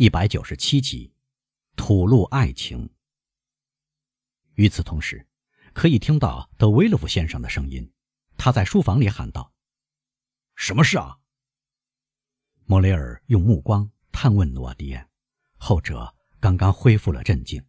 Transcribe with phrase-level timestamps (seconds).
[0.00, 1.12] 一百九十七集，
[1.76, 2.88] 吐露爱情。
[4.54, 5.28] 与此同时，
[5.74, 7.92] 可以听到德维勒夫先生的声音，
[8.38, 9.52] 他在书房里喊道
[10.56, 11.18] ：“什么事啊？”
[12.64, 15.06] 莫雷尔用目光探问诺迪安，
[15.58, 17.62] 后者刚刚恢复了镇静，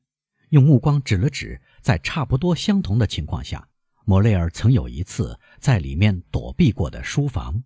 [0.51, 3.67] 用目光指了指在差不多相同的情况下，
[4.05, 7.61] 莫雷尔曾有一次在里面躲避过的书房。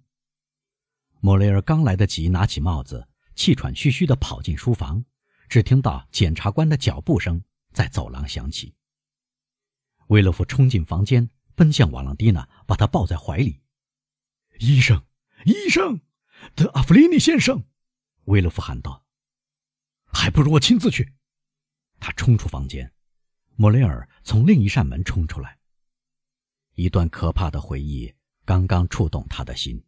[1.19, 3.07] 莫雷尔刚来得及拿起帽子。
[3.35, 5.03] 气喘吁吁地跑进书房，
[5.49, 8.73] 只听到检察官的脚步声在走廊响起。
[10.07, 13.61] 威勒夫冲进房间，奔向瓦朗蒂娜，把她抱在怀里。
[14.59, 15.03] “医生，
[15.45, 15.99] 医生，
[16.55, 17.63] 德阿弗利尼先生！”
[18.25, 19.05] 威勒夫喊道。
[20.05, 21.13] “还不如我亲自去。”
[21.99, 22.93] 他冲出房间。
[23.55, 25.57] 莫雷尔从另一扇门冲出来。
[26.73, 29.83] 一段可怕的回忆刚刚触动他的心。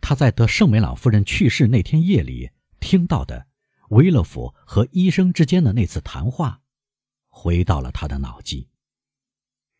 [0.00, 2.50] 他在德圣梅朗夫人去世那天夜里。
[2.80, 3.46] 听到的
[3.90, 6.62] 维勒夫和医生之间的那次谈话，
[7.28, 8.68] 回到了他的脑际。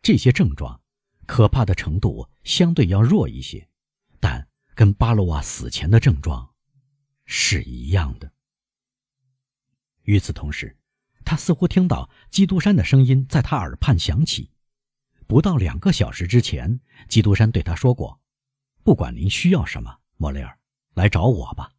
[0.03, 0.81] 这些症状
[1.27, 3.69] 可怕的程度相对要弱一些，
[4.21, 6.55] 但跟巴洛瓦死前的症状
[7.25, 8.33] 是一样的。
[10.03, 10.77] 与此同时，
[11.25, 14.51] 他似乎听到基督山的声音在他耳畔响起。
[15.27, 18.19] 不到两个小时之前，基督山对他说过
[18.83, 20.59] ：“不管您需要什么，莫雷尔，
[20.95, 21.73] 来找我吧，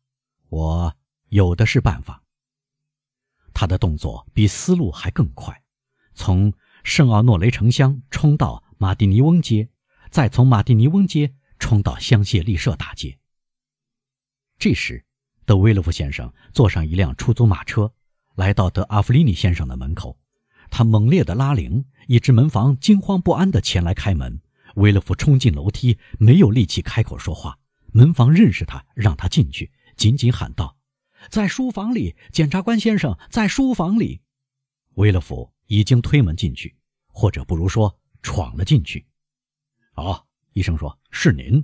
[0.49, 0.95] 我。”
[1.29, 2.23] 有的是办法。
[3.53, 5.63] 他的动作比思路还更快，
[6.13, 9.69] 从圣奥诺雷城乡冲到马蒂尼翁街，
[10.11, 13.17] 再从马蒂尼翁街冲到香榭丽舍大街。
[14.57, 15.05] 这时，
[15.45, 17.93] 德维勒夫先生坐上一辆出租马车，
[18.35, 20.17] 来到德阿弗里尼先生的门口。
[20.71, 24.41] 他猛烈地拉铃，一只门房惊慌不安地前来开门。
[24.75, 27.57] 维勒夫冲进楼梯，没有力气开口说话。
[27.91, 30.77] 门房认识他，让他进去，紧紧喊道。
[31.29, 34.21] 在书房里，检察官先生在书房里。
[34.95, 36.75] 威勒夫已经推门进去，
[37.07, 39.05] 或者不如说闯了进去。
[39.93, 40.23] 啊，
[40.53, 41.63] 医生说是您。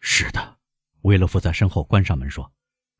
[0.00, 0.58] 是的，
[1.02, 2.52] 威勒夫在身后关上门说：“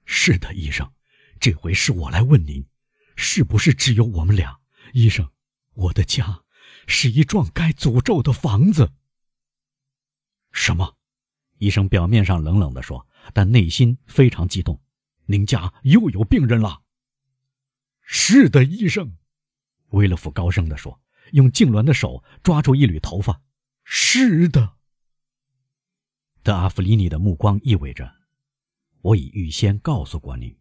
[0.04, 0.92] 是的，医生，
[1.40, 2.64] 这回是我来问您，
[3.16, 4.60] 是不是只有我们俩？
[4.92, 5.30] 医生，
[5.74, 6.44] 我的家
[6.86, 8.92] 是一幢该诅咒的房子。”
[10.52, 10.96] 什么？
[11.58, 14.80] 医生表面上冷冷地说，但内心非常激动。
[15.26, 16.82] 您家又有病人了。
[18.00, 19.16] 是的，医生，
[19.90, 21.00] 威勒夫高声地说，
[21.32, 23.40] 用痉挛的手抓住一缕头发。
[23.84, 24.76] 是的。
[26.42, 28.12] 德阿弗里尼的目光意味着，
[29.00, 30.56] 我已预先告诉过您。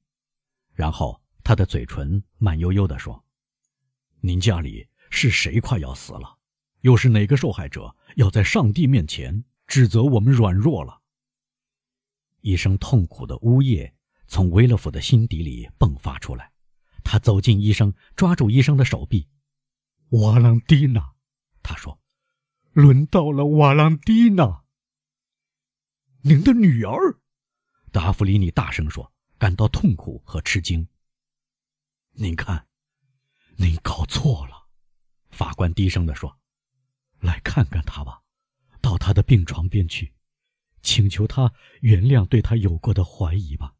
[0.74, 3.26] 然后他的嘴唇慢悠悠地说
[4.22, 6.38] ：“您家里是谁快要死了？
[6.82, 11.02] 又是哪个受害者要在上帝面前指责我们软弱了？”
[12.42, 13.96] 一声痛苦的呜咽。
[14.32, 16.54] 从维勒夫的心底里迸发出来，
[17.04, 19.28] 他走进医生，抓住医生的手臂。
[20.12, 21.16] 瓦朗蒂娜，
[21.62, 22.00] 他说
[22.72, 24.64] ：“轮到了瓦朗蒂娜，
[26.22, 27.20] 您的女儿。”
[27.92, 30.88] 达芙妮尼大声说，感到痛苦和吃惊。
[32.12, 32.70] 您看，
[33.58, 34.70] 您搞错了。”
[35.30, 36.40] 法官低声地说
[37.20, 38.22] ，“来看看他吧，
[38.80, 40.14] 到他的病床边去，
[40.82, 43.74] 请求他原谅对他有过的怀疑吧。”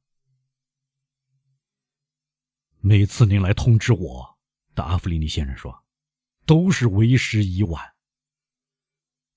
[2.84, 4.40] 每次您来通知我，
[4.74, 5.86] 的阿弗里尼先生说，
[6.48, 7.94] 都是为时已晚。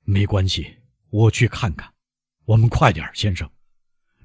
[0.01, 0.79] 没关系，
[1.11, 1.93] 我去看看。
[2.47, 3.51] 我们快点，先生，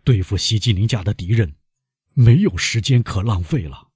[0.05, 1.53] 对付袭击您家的敌人，
[2.13, 3.89] 没有时间可浪费了。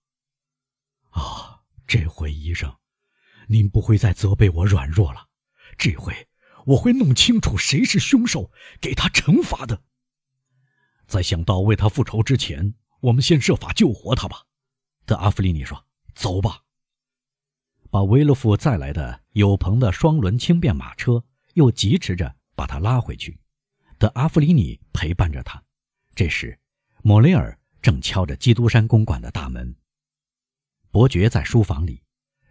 [1.12, 2.76] 啊，这回医生，
[3.48, 5.30] 您不会再责备我软弱了。
[5.78, 6.14] 这回
[6.66, 8.52] 我会弄清楚谁是凶手，
[8.82, 9.84] 给他惩罚的。
[11.08, 14.48] 在想到为他复仇之前，我们先设法救活他吧。
[15.06, 16.62] 德阿弗里尼说：“走吧。”
[17.92, 23.40] 把维勒夫载来的有棚的双轮轻便马车又疾驰着把他拉回去。
[24.00, 25.64] 德阿弗里尼陪伴着他。
[26.16, 26.60] 这时，
[27.04, 29.76] 莫雷尔正敲着基督山公馆的大门。
[30.90, 32.02] 伯爵在书房里，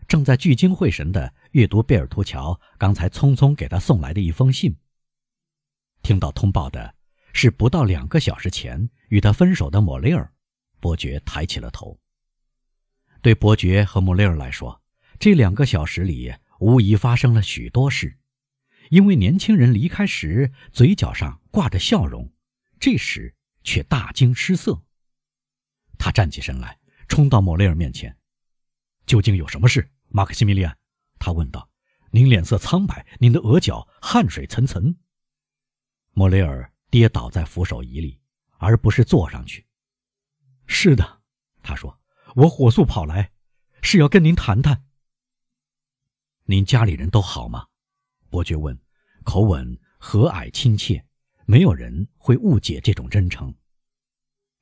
[0.06, 4.76] 正在聚精会神地阅读贝尔图乔刚才匆匆给他送来的一封信。
[6.02, 6.94] 听到通报的
[7.32, 10.32] 是不到两个小时前与他分手的莫雷尔，
[10.80, 11.98] 伯爵抬起了头。
[13.22, 14.82] 对伯爵和穆雷尔来说，
[15.20, 18.18] 这两个小时里无疑发生了许多事。
[18.90, 22.30] 因为年轻人离开时嘴角上挂着笑容，
[22.80, 24.82] 这时却大惊失色。
[25.96, 28.14] 他站起身来，冲到莫雷尔面前
[29.06, 30.76] ：“究竟有什么事，马克西米利安？”
[31.20, 31.70] 他问道。
[32.10, 34.96] “您脸色苍白，您的额角汗水涔涔。”
[36.12, 38.20] 莫雷尔跌倒在扶手椅里，
[38.58, 39.64] 而不是坐上去。
[40.66, 41.22] “是的。”
[41.62, 42.01] 他说。
[42.34, 43.30] 我火速跑来，
[43.82, 44.86] 是要跟您谈谈。
[46.44, 47.66] 您家里人都好吗？
[48.30, 48.78] 伯爵问，
[49.22, 51.04] 口吻和蔼亲切，
[51.44, 53.54] 没有人会误解这种真诚。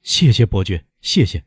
[0.02, 1.46] 谢谢伯爵，谢谢。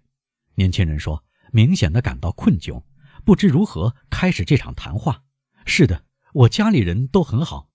[0.56, 2.82] 年轻人说，明显的感到困窘，
[3.26, 5.26] 不知如何开始这场谈话。
[5.66, 7.70] 是的，我家里人都很好，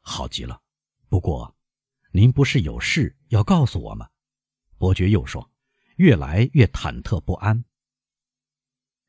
[0.00, 0.62] 好极了。
[1.08, 1.56] 不过，
[2.12, 4.08] 您不是有事要告诉我吗？
[4.78, 5.51] 伯爵又说，
[5.96, 7.64] 越来越忐忑不安。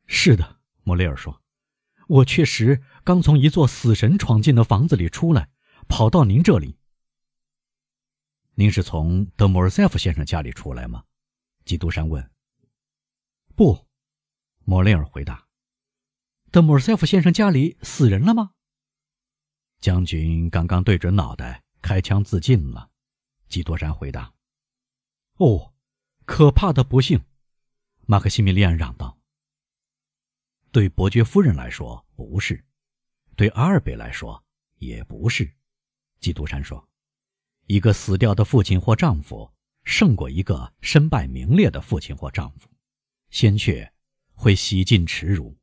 [0.05, 1.41] 是的，莫雷尔说。
[2.07, 5.49] 我确实刚从一座死神闯进的房子里出来，
[5.87, 6.77] 跑到您这里。
[8.55, 11.05] 您是从德莫尔塞夫先生家里出来吗？
[11.65, 12.29] 基督山问。
[13.55, 13.87] 不，
[14.65, 15.47] 莫雷尔回答。
[16.51, 18.51] 德莫尔塞夫先生家里死人了吗？
[19.79, 22.91] 将军刚刚对准脑袋开枪自尽了。
[23.47, 24.33] 基督山回答。
[25.37, 25.72] 哦，
[26.35, 27.21] 可怕的不幸！
[28.07, 29.19] 马克西米利安嚷道。
[30.71, 32.65] 对伯爵夫人来说不是，
[33.35, 34.43] 对阿尔贝来说
[34.79, 35.47] 也不是。
[36.19, 36.89] 基督山说
[37.69, 39.53] ：“一个死掉的父亲或丈夫，
[39.83, 42.67] 胜过一个身败名裂的父亲或丈夫，
[43.29, 43.93] 鲜血
[44.33, 45.55] 会洗尽耻辱。”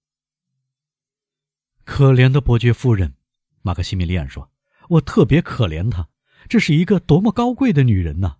[1.82, 3.16] 可怜的伯爵夫人，
[3.62, 4.52] 马克西米利安说
[4.88, 6.08] ：“我特别可怜她，
[6.48, 8.36] 这是一个多么高贵的女人呐！”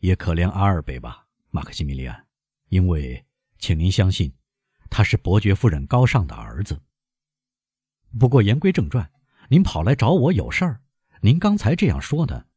[0.00, 2.26] 也可怜阿尔贝吧，马克西米利安，
[2.68, 3.24] 因为，
[3.58, 4.34] 请您相信。
[4.90, 6.82] 他是伯爵夫人高尚的儿子。
[8.18, 9.08] 不过言归正传，
[9.48, 10.82] 您跑来找我有事儿。
[11.22, 12.48] 您刚才这样说的，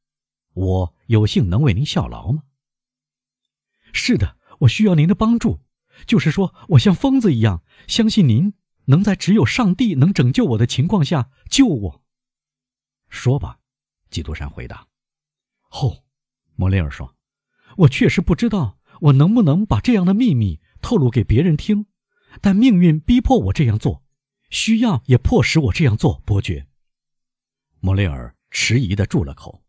[0.53, 2.43] 我有幸能为您效劳吗？
[3.93, 5.59] 是的，我需要您的帮助。
[6.07, 8.55] 就是说，我像疯子一样相信您
[8.85, 12.03] 能在只有上帝能拯救我的情况下救我。
[13.09, 13.59] 说吧，
[14.09, 14.87] 基督山回答。
[15.69, 16.03] 哦，
[16.55, 17.15] 莫雷尔说，
[17.77, 21.87] 我确实不知道我能不能把这样的秘密透露给别人听。
[22.41, 24.03] 但命运逼迫我这样做，
[24.49, 26.21] 需要也迫使我这样做。
[26.25, 26.67] 伯爵，
[27.79, 29.63] 莫雷尔迟疑地住了口。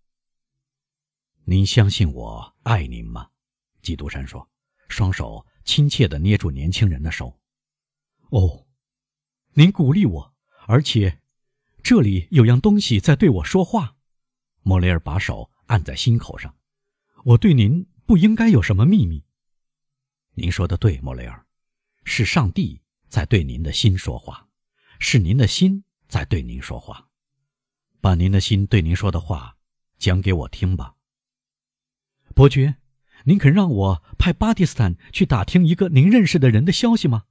[1.45, 3.29] 您相信我爱您吗？
[3.83, 4.49] 基督山说，
[4.89, 7.39] 双手亲切地捏住年轻人的手。
[8.31, 8.67] 哦，
[9.53, 10.35] 您鼓励我，
[10.67, 11.21] 而且
[11.83, 13.97] 这里有样东西在对我说话。
[14.63, 16.57] 莫雷尔把手按在心口上。
[17.25, 19.25] 我对您不应该有什么秘密。
[20.35, 21.47] 您说的对，莫雷尔。
[22.05, 24.49] 是上帝在对您的心说话，
[24.99, 27.09] 是您的心在对您说话。
[28.03, 29.57] 把您的心对您说的话
[29.99, 30.97] 讲给我听吧，
[32.35, 32.77] 伯爵。
[33.27, 37.25] 您肯让我派巴蒂斯坦去打听一个您认识的人的消息吗？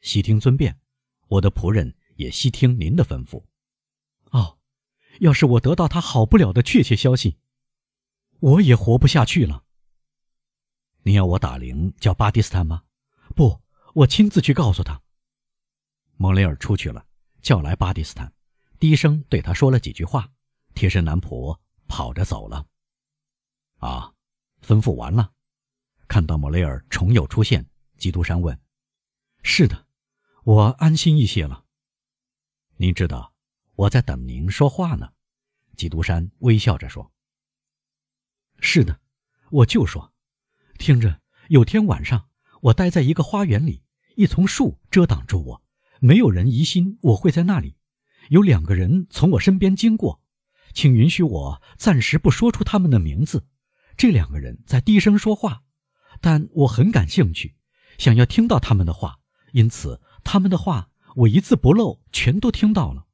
[0.00, 0.80] 悉听尊便，
[1.28, 3.44] 我的仆人也悉听您的吩咐。
[4.30, 4.56] 哦，
[5.20, 7.36] 要是我得到他好不了的确切消息，
[8.40, 9.64] 我也活不下去了。
[11.06, 12.82] 您要我打铃叫巴蒂斯坦吗？
[13.36, 13.62] 不。
[13.94, 15.00] 我亲自去告诉他。
[16.16, 17.06] 莫雷尔出去了，
[17.40, 18.34] 叫来巴蒂斯坦，
[18.80, 20.28] 低声对他说了几句话。
[20.74, 21.56] 贴身男仆
[21.86, 22.66] 跑着走了。
[23.76, 24.12] 啊，
[24.60, 25.32] 吩咐完了。
[26.08, 27.64] 看到莫雷尔重又出现，
[27.96, 28.60] 基督山问
[29.44, 29.86] ：“是的，
[30.42, 31.64] 我安心一些了。”
[32.78, 33.32] 您知道
[33.76, 35.12] 我在等您说话呢。
[35.76, 37.12] 基督山微笑着说
[38.58, 39.00] ：“是的，
[39.50, 40.12] 我就说，
[40.76, 42.28] 听着，有天晚上
[42.62, 43.82] 我待在一个花园里。”
[44.16, 45.62] 一丛树遮挡住我，
[46.00, 47.76] 没有人疑心我会在那里。
[48.30, 50.22] 有两个人从我身边经过，
[50.72, 53.46] 请允许我暂时不说出他们的名字。
[53.94, 55.64] 这两个人在低声说话，
[56.22, 57.56] 但我很感兴趣，
[57.98, 59.18] 想要听到他们的话，
[59.52, 63.06] 因此他们的话我一字不漏全都听到了。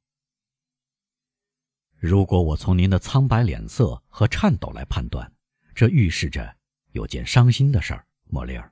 [1.97, 5.33] 如果我从您的苍白脸色和颤抖来判断，
[5.75, 6.55] 这预示着
[6.93, 8.71] 有件伤心的事儿，莫里尔。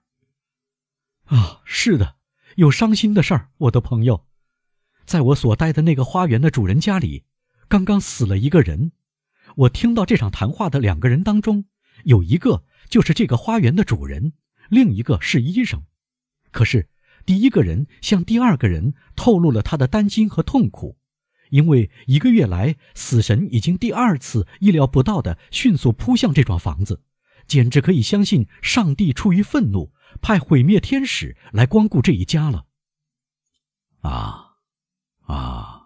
[1.26, 2.16] 啊，是的。
[2.56, 4.26] 有伤心的事儿，我的朋友，
[5.06, 7.24] 在我所待的那个花园的主人家里，
[7.68, 8.92] 刚刚死了一个人。
[9.56, 11.66] 我听到这场谈话的两个人当中，
[12.04, 14.34] 有一个就是这个花园的主人，
[14.70, 15.84] 另一个是医生。
[16.52, 16.90] 可是，
[17.26, 20.98] 第一个人向第二个人透露了他的担心和痛苦，
[21.50, 27.02] 因为一个月来，死神已经第二次意料不到的迅速扑向这幢房子，
[27.52, 29.92] 简直可以相信上帝出于愤怒。
[30.22, 32.66] 派毁灭天使来光顾这一家了。
[34.00, 34.56] 啊，
[35.26, 35.82] 啊！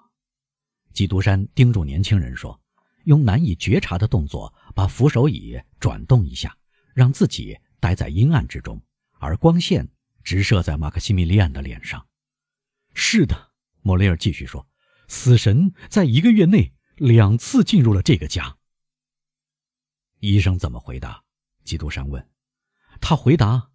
[0.94, 2.62] 基督山叮嘱年轻人说
[3.06, 6.56] ：“用难以觉察的动作把扶手椅转动一下，
[6.94, 8.80] 让自己待在阴暗之中，
[9.18, 9.90] 而光线
[10.24, 12.06] 直射在马克西米利安的脸上。”
[12.94, 14.68] 是的，莫雷尔继续说
[15.10, 18.58] ：“死神在一个月内两次进入了这个家。”
[20.22, 21.25] 医生怎么回答？
[21.66, 22.30] 基督山问。
[23.02, 23.72] 他回答。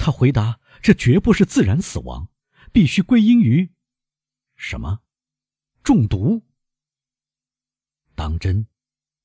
[0.00, 2.30] 他回答：“这绝不是自然死亡，
[2.72, 3.72] 必须归因于
[4.54, 5.00] 什么？
[5.82, 6.46] 中毒。”
[8.14, 8.66] 当真？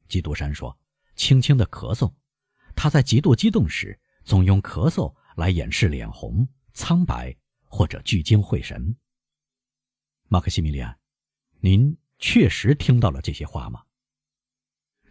[0.07, 0.79] 基督山说，
[1.15, 2.15] 轻轻的咳嗽。
[2.75, 8.97] 他在极度激动时，总用咳嗽来掩饰脸红、苍白或者聚精会神。
[10.27, 10.99] 马克西米利安，
[11.59, 13.83] 您确实听到了这些话吗？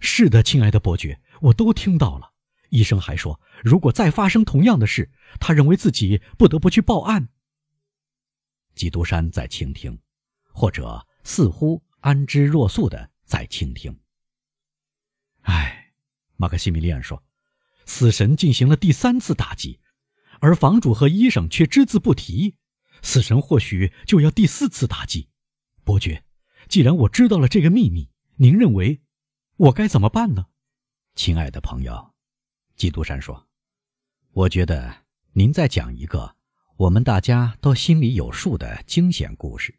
[0.00, 2.31] 是的，亲爱的伯爵，我都听到了。
[2.72, 7.28] 医生还说，如果再发生同样的事，他认为自己不得不去报案。
[8.74, 9.98] 基督山在倾听，
[10.54, 13.94] 或者似乎安之若素的在倾听。
[15.42, 15.92] 唉，
[16.36, 17.22] 马克西米利安说。
[17.84, 19.80] 死神进行了第三次打击，
[20.40, 22.56] 而房主和医生却只字不提。
[23.02, 25.28] 死神或许就要第四次打击。
[25.84, 26.24] 伯爵，
[26.68, 29.02] 既然我知道了这个秘密，您认为
[29.56, 30.46] 我该怎么办呢？
[31.14, 32.11] 亲爱的朋友，
[32.82, 33.46] 基督山说
[34.34, 36.34] ：“我觉得您在讲一个
[36.74, 39.78] 我们大家都心里有数的惊险故事。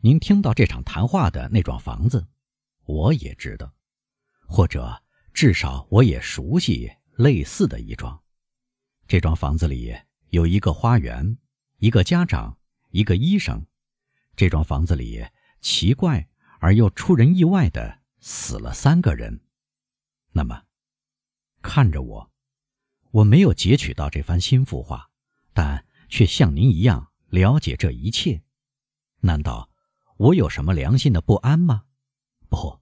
[0.00, 2.26] 您听到这场谈话的那幢房子，
[2.86, 3.70] 我也知道，
[4.46, 5.02] 或者……”
[5.34, 8.18] 至少我也熟悉类似的一幢。
[9.06, 9.94] 这幢房子里
[10.30, 11.36] 有一个花园，
[11.76, 12.56] 一个家长，
[12.92, 13.66] 一个医生。
[14.36, 15.22] 这幢房子里
[15.60, 16.26] 奇怪
[16.60, 19.38] 而又出人意外的死了三个人。
[20.32, 20.62] 那么，
[21.64, 22.30] 看着我，
[23.10, 25.08] 我没有截取到这番心腹话，
[25.54, 28.42] 但却像您一样了解这一切。
[29.20, 29.70] 难道
[30.18, 31.84] 我有什么良心的不安吗？
[32.50, 32.80] 不，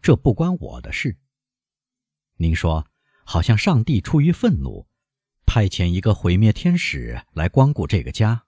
[0.00, 1.18] 这不关我的事。
[2.36, 2.88] 您说，
[3.24, 4.88] 好像上帝出于愤怒，
[5.44, 8.46] 派遣一个毁灭天使来光顾这个家。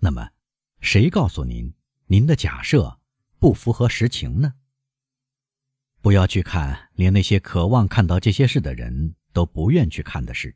[0.00, 0.32] 那么，
[0.80, 1.74] 谁告诉您
[2.08, 3.00] 您的假设
[3.38, 4.54] 不符合实情呢？
[6.04, 10.54] 不要去看连那些渴望看到这些事的人都不愿去看的事。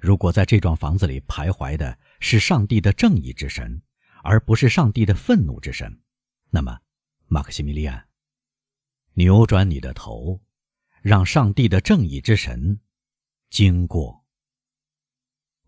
[0.00, 3.82] 如果在这幢房子里徘徊的是上帝的正义之神，
[4.22, 6.00] 而不是上帝的愤怒之神，
[6.48, 6.78] 那么，
[7.26, 8.08] 马克西米利安，
[9.12, 10.40] 扭转你的头。
[11.02, 12.80] 让上帝的正义之神
[13.50, 14.24] 经过。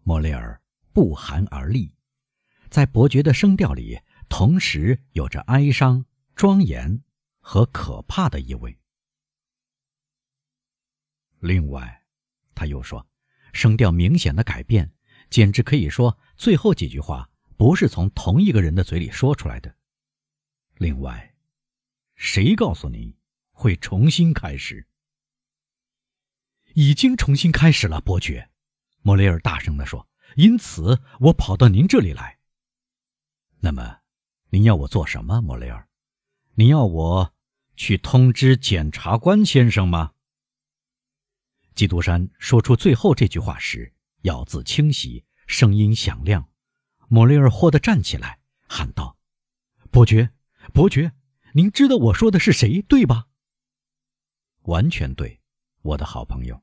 [0.02, 0.58] 莫雷尔
[0.94, 1.94] 不寒而栗，
[2.70, 7.02] 在伯爵的声调里，同时有着哀伤、庄严
[7.40, 8.78] 和可怕的意味。
[11.40, 12.04] 另外，
[12.54, 13.06] 他又说，
[13.52, 14.92] 声调明显的改变，
[15.30, 19.74] 简直可以说最后几句话不是从同一个人的嘴里说出来的。
[20.76, 21.34] 另外，
[22.14, 23.16] 谁告诉你
[23.52, 24.86] 会重新开始？
[26.74, 28.50] 已经重新开始了，伯爵，
[29.02, 30.06] 莫雷尔大声地说。
[30.36, 32.38] 因此，我跑到您这里来。
[33.58, 33.98] 那么，
[34.50, 35.89] 您要我做什么，莫雷尔？
[36.60, 37.34] 您要我
[37.74, 40.12] 去通知检察官先生吗？
[41.74, 46.50] 基督山说出最后这句话时，咬字清晰，声音响亮。
[47.08, 49.16] 莫雷尔霍地站起来，喊道
[49.90, 50.32] ：“伯爵，
[50.74, 51.12] 伯爵，
[51.54, 53.28] 您知道我说的是谁，对吧
[54.68, 55.40] ？”“完全对。”
[55.80, 56.62] 我的好朋友，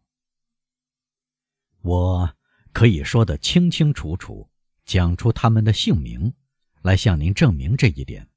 [1.81, 2.35] 我
[2.71, 4.47] 可以说得清清楚楚，
[4.85, 6.35] 讲出他们的姓名，
[6.83, 8.29] 来向您证明这一点。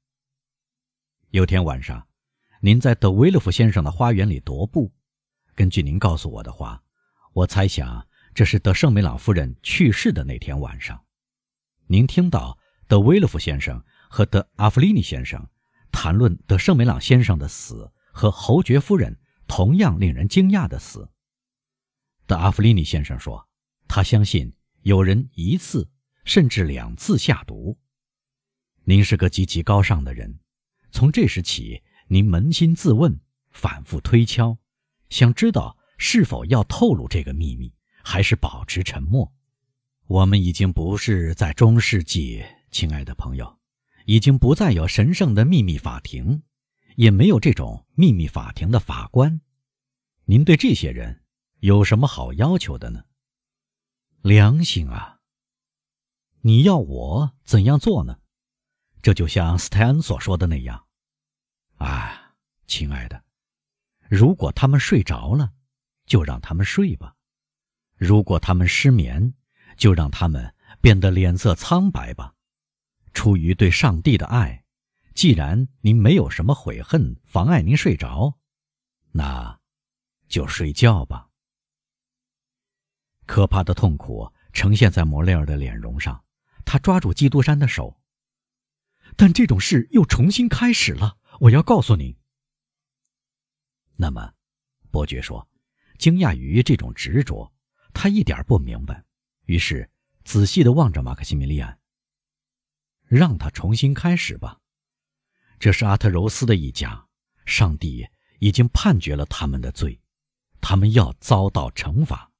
[1.31, 2.05] 有天晚上，
[2.59, 4.91] 您在德维勒夫先生的花园里踱步。
[5.55, 6.83] 根据您告诉我的话，
[7.31, 11.01] 我猜想这是德圣梅朗夫人去世的那天晚上。
[11.87, 15.49] 您听到德维勒夫先生和德阿弗利尼先生
[15.89, 19.17] 谈论德圣梅朗先生的死和侯爵夫人。
[19.47, 21.09] 同样令人惊讶的死。
[22.25, 23.49] 德阿弗利尼先生说
[23.85, 25.89] ：“他相信有人一次
[26.23, 27.77] 甚至两次下毒。”
[28.85, 30.39] 您是个极其高尚的人，
[30.91, 33.19] 从这时起，您扪心自问，
[33.51, 34.57] 反复推敲，
[35.09, 39.33] 想知道是否要透露这个秘密，还是保持沉默。
[40.07, 43.59] 我们已经不是在中世纪，亲爱的朋友，
[44.05, 46.43] 已经不再有神圣的秘密法庭。
[46.97, 49.39] 也没有这种秘密法庭的法官，
[50.25, 51.23] 您对这些人
[51.61, 53.05] 有什么好要求的呢？
[54.21, 55.19] 良心啊！
[56.41, 58.19] 你要我怎样做呢？
[59.01, 60.85] 这就像斯泰恩所说的那样，
[61.77, 62.33] 啊，
[62.67, 63.23] 亲爱的，
[64.09, 65.53] 如果他们睡着了，
[66.05, 67.15] 就让他们睡吧；
[67.95, 69.33] 如果他们失眠，
[69.77, 72.33] 就让他们变得脸色苍白吧。
[73.13, 74.63] 出于对上帝的爱。
[75.13, 78.39] 既然您没有什么悔恨妨碍您睡着，
[79.11, 79.59] 那
[80.29, 81.27] 就睡觉吧。
[83.25, 86.23] 可怕的痛苦呈现在摩雷尔的脸容上，
[86.63, 88.00] 他抓住基督山的手。
[89.15, 92.15] 但这种事又重新开始了，我要告诉您。
[93.97, 94.33] 那么，
[94.89, 95.47] 伯爵说，
[95.97, 97.53] 惊讶于这种执着，
[97.93, 99.03] 他一点不明白，
[99.45, 99.89] 于是
[100.23, 101.79] 仔细的望着马克西米利安。
[103.05, 104.59] 让他重新开始吧。
[105.59, 107.07] 这是阿特柔斯的一家，
[107.45, 108.07] 上帝
[108.39, 110.01] 已经判决了他们的罪，
[110.61, 112.31] 他们要遭到惩罚。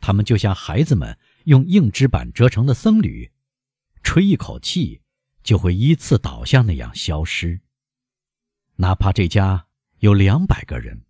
[0.00, 3.32] 他们就像孩子们用硬纸板折成的僧侣，
[4.02, 5.02] 吹一口气
[5.46, 7.60] 就会依次倒下那样消失。
[8.74, 9.68] 哪怕这家
[10.00, 11.06] 有两百个人。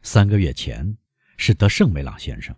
[0.00, 0.96] 三个月前
[1.36, 2.56] 是德圣梅朗先生，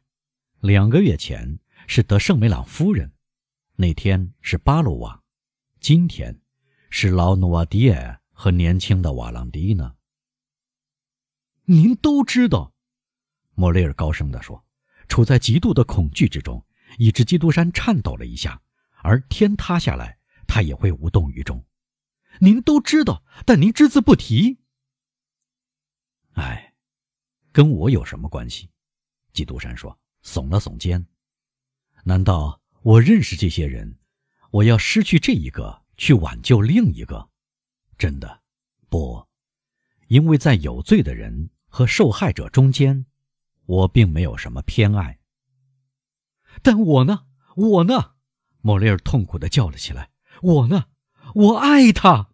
[0.61, 1.59] 两个月前
[1.89, 3.13] 是德圣梅朗夫人。
[3.75, 5.21] 那天是巴鲁瓦，
[5.81, 6.41] 今天
[6.89, 9.97] 是劳努瓦迪埃和年轻的瓦朗迪呢。
[11.65, 12.73] 您都知道，
[13.55, 14.65] 莫雷尔高声地说，
[15.09, 16.65] 处在极度的恐惧之中，
[16.99, 18.63] 以致基督山颤抖了一下，
[19.03, 20.17] 而天塌下来，
[20.55, 21.65] 他也会无动于衷。
[22.39, 24.61] 您都知道，但您只字不提。
[26.35, 26.75] 哎，
[27.51, 28.71] 跟我有什么关系？
[29.33, 31.05] 基督山说，耸了耸肩。
[32.05, 32.61] 难道？
[32.83, 33.99] 我认识这些人，
[34.53, 37.29] 我要失去这一个去挽救另一个，
[37.99, 38.43] 真的，
[38.89, 39.27] 不，
[40.07, 43.07] 因为在有罪的人和受害者中间，
[43.67, 45.19] 我并没有什么偏爱。
[46.63, 47.27] 但我呢？
[47.57, 48.15] 我呢？
[48.61, 50.85] 莫雷尔痛苦地叫了起来：“我呢？
[51.35, 52.29] 我爱他。”